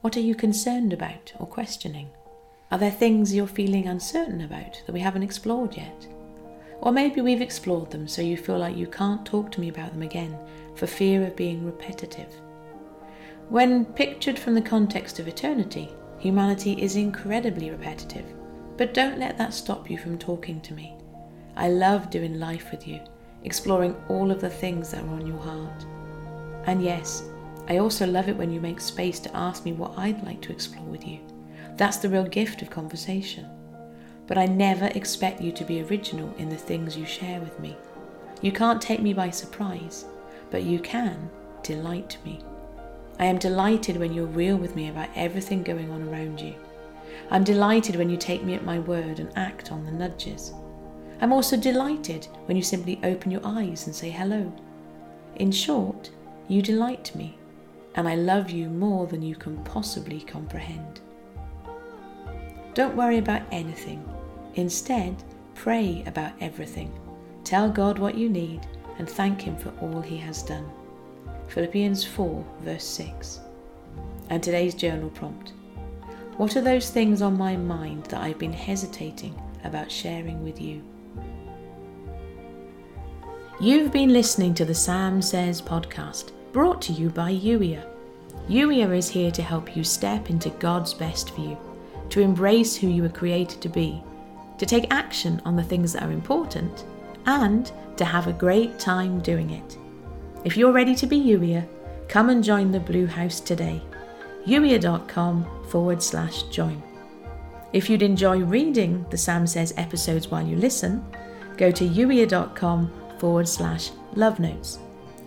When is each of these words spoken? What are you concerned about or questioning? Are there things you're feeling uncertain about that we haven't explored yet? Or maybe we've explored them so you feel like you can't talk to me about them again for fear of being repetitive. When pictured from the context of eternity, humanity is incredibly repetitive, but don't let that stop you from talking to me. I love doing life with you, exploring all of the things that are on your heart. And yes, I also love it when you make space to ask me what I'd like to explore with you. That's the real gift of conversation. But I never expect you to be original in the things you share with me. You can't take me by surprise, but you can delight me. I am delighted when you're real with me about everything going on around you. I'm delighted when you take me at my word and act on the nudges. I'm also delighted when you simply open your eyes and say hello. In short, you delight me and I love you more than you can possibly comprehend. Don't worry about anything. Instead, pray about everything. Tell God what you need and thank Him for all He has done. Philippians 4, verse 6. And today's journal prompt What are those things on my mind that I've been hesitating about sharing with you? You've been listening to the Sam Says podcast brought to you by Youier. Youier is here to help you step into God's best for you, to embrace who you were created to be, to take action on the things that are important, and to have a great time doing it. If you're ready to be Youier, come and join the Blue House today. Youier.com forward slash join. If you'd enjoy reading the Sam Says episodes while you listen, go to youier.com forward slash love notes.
What 0.00 0.16
are 0.16 0.20
you 0.20 0.36
concerned 0.36 0.92
about 0.92 1.32
or 1.40 1.46
questioning? 1.46 2.08
Are 2.70 2.78
there 2.78 2.90
things 2.90 3.34
you're 3.34 3.48
feeling 3.48 3.88
uncertain 3.88 4.42
about 4.42 4.80
that 4.86 4.92
we 4.92 5.00
haven't 5.00 5.24
explored 5.24 5.76
yet? 5.76 6.06
Or 6.80 6.92
maybe 6.92 7.20
we've 7.20 7.40
explored 7.40 7.90
them 7.90 8.06
so 8.06 8.22
you 8.22 8.36
feel 8.36 8.58
like 8.58 8.76
you 8.76 8.86
can't 8.86 9.26
talk 9.26 9.50
to 9.50 9.60
me 9.60 9.70
about 9.70 9.90
them 9.90 10.02
again 10.02 10.38
for 10.76 10.86
fear 10.86 11.26
of 11.26 11.34
being 11.34 11.66
repetitive. 11.66 12.32
When 13.48 13.84
pictured 13.86 14.38
from 14.38 14.54
the 14.54 14.62
context 14.62 15.18
of 15.18 15.26
eternity, 15.26 15.88
humanity 16.20 16.80
is 16.80 16.94
incredibly 16.94 17.70
repetitive, 17.70 18.26
but 18.76 18.94
don't 18.94 19.18
let 19.18 19.36
that 19.38 19.52
stop 19.52 19.90
you 19.90 19.98
from 19.98 20.16
talking 20.16 20.60
to 20.60 20.74
me. 20.74 20.94
I 21.56 21.70
love 21.70 22.08
doing 22.08 22.38
life 22.38 22.70
with 22.70 22.86
you, 22.86 23.00
exploring 23.42 23.96
all 24.08 24.30
of 24.30 24.40
the 24.40 24.48
things 24.48 24.92
that 24.92 25.02
are 25.02 25.08
on 25.08 25.26
your 25.26 25.40
heart. 25.40 25.86
And 26.66 26.84
yes, 26.84 27.24
I 27.70 27.76
also 27.76 28.06
love 28.06 28.30
it 28.30 28.36
when 28.36 28.50
you 28.50 28.62
make 28.62 28.80
space 28.80 29.20
to 29.20 29.36
ask 29.36 29.66
me 29.66 29.72
what 29.72 29.98
I'd 29.98 30.24
like 30.24 30.40
to 30.42 30.52
explore 30.52 30.86
with 30.86 31.06
you. 31.06 31.20
That's 31.76 31.98
the 31.98 32.08
real 32.08 32.24
gift 32.24 32.62
of 32.62 32.70
conversation. 32.70 33.46
But 34.26 34.38
I 34.38 34.46
never 34.46 34.86
expect 34.86 35.42
you 35.42 35.52
to 35.52 35.64
be 35.66 35.82
original 35.82 36.34
in 36.38 36.48
the 36.48 36.56
things 36.56 36.96
you 36.96 37.04
share 37.04 37.40
with 37.40 37.60
me. 37.60 37.76
You 38.40 38.52
can't 38.52 38.80
take 38.80 39.02
me 39.02 39.12
by 39.12 39.28
surprise, 39.28 40.06
but 40.50 40.62
you 40.62 40.78
can 40.78 41.28
delight 41.62 42.16
me. 42.24 42.40
I 43.18 43.26
am 43.26 43.36
delighted 43.36 43.98
when 43.98 44.14
you're 44.14 44.24
real 44.24 44.56
with 44.56 44.74
me 44.74 44.88
about 44.88 45.10
everything 45.14 45.62
going 45.62 45.90
on 45.90 46.08
around 46.08 46.40
you. 46.40 46.54
I'm 47.30 47.44
delighted 47.44 47.96
when 47.96 48.08
you 48.08 48.16
take 48.16 48.44
me 48.44 48.54
at 48.54 48.64
my 48.64 48.78
word 48.78 49.20
and 49.20 49.30
act 49.36 49.72
on 49.72 49.84
the 49.84 49.92
nudges. 49.92 50.54
I'm 51.20 51.34
also 51.34 51.56
delighted 51.56 52.28
when 52.46 52.56
you 52.56 52.62
simply 52.62 52.98
open 53.02 53.30
your 53.30 53.44
eyes 53.44 53.86
and 53.86 53.94
say 53.94 54.08
hello. 54.08 54.50
In 55.36 55.52
short, 55.52 56.10
you 56.48 56.62
delight 56.62 57.14
me 57.14 57.36
and 57.94 58.08
I 58.08 58.14
love 58.14 58.50
you 58.50 58.68
more 58.68 59.06
than 59.06 59.22
you 59.22 59.34
can 59.34 59.56
possibly 59.64 60.20
comprehend. 60.20 61.00
Don't 62.74 62.96
worry 62.96 63.18
about 63.18 63.42
anything. 63.50 64.06
Instead, 64.54 65.16
pray 65.54 66.04
about 66.06 66.32
everything. 66.40 66.92
Tell 67.44 67.68
God 67.70 67.98
what 67.98 68.14
you 68.16 68.28
need 68.28 68.66
and 68.98 69.08
thank 69.08 69.40
Him 69.40 69.56
for 69.56 69.70
all 69.80 70.00
He 70.00 70.16
has 70.18 70.42
done. 70.42 70.70
Philippians 71.48 72.04
4, 72.04 72.44
verse 72.60 72.84
6. 72.84 73.40
And 74.30 74.42
today's 74.42 74.74
journal 74.74 75.10
prompt 75.10 75.52
What 76.36 76.56
are 76.56 76.60
those 76.60 76.90
things 76.90 77.22
on 77.22 77.36
my 77.36 77.56
mind 77.56 78.04
that 78.06 78.20
I've 78.20 78.38
been 78.38 78.52
hesitating 78.52 79.40
about 79.64 79.90
sharing 79.90 80.44
with 80.44 80.60
you? 80.60 80.82
You've 83.60 83.90
been 83.90 84.12
listening 84.12 84.54
to 84.54 84.64
the 84.64 84.74
Sam 84.74 85.20
Says 85.20 85.60
podcast 85.60 86.30
brought 86.58 86.82
to 86.82 86.92
you 86.92 87.08
by 87.08 87.32
Youier. 87.32 87.86
Youier 88.48 88.96
is 88.96 89.08
here 89.08 89.30
to 89.30 89.42
help 89.42 89.76
you 89.76 89.84
step 89.84 90.28
into 90.28 90.50
God's 90.50 90.92
best 90.92 91.30
for 91.30 91.40
you, 91.40 91.56
to 92.08 92.20
embrace 92.20 92.74
who 92.74 92.88
you 92.88 93.04
were 93.04 93.08
created 93.08 93.60
to 93.60 93.68
be, 93.68 94.02
to 94.58 94.66
take 94.66 94.92
action 94.92 95.40
on 95.44 95.54
the 95.54 95.62
things 95.62 95.92
that 95.92 96.02
are 96.02 96.10
important, 96.10 96.84
and 97.26 97.70
to 97.96 98.04
have 98.04 98.26
a 98.26 98.32
great 98.32 98.76
time 98.80 99.20
doing 99.20 99.50
it. 99.50 99.78
If 100.42 100.56
you're 100.56 100.72
ready 100.72 100.96
to 100.96 101.06
be 101.06 101.16
Youier, 101.16 101.64
come 102.08 102.28
and 102.28 102.42
join 102.42 102.72
the 102.72 102.80
Blue 102.80 103.06
House 103.06 103.38
today. 103.38 103.80
Youier.com 104.44 105.68
forward 105.68 106.02
slash 106.02 106.42
join. 106.50 106.82
If 107.72 107.88
you'd 107.88 108.02
enjoy 108.02 108.40
reading 108.40 109.06
the 109.10 109.16
Sam 109.16 109.46
Says 109.46 109.72
episodes 109.76 110.26
while 110.26 110.44
you 110.44 110.56
listen, 110.56 111.04
go 111.56 111.70
to 111.70 111.88
youier.com 111.88 112.90
forward 113.20 113.46
slash 113.46 113.92
love 114.16 114.40
notes. 114.40 114.80